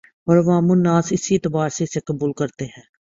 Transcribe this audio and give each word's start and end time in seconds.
اور 0.27 0.37
عوام 0.37 0.71
الناس 0.71 1.11
اسی 1.11 1.35
اعتبار 1.35 1.69
سے 1.69 1.83
اسے 1.83 1.99
قبول 2.07 2.31
کرتے 2.33 2.65
ہیں 2.65 2.83